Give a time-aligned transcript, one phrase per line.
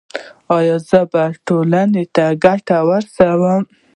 [0.57, 3.61] ایا زه به ټولنې ته ګټه ورسوم؟